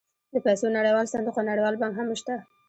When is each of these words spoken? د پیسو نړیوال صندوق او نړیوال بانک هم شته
د 0.33 0.35
پیسو 0.45 0.65
نړیوال 0.77 1.07
صندوق 1.13 1.35
او 1.37 1.47
نړیوال 1.51 1.75
بانک 1.81 1.93
هم 1.97 2.07
شته 2.21 2.35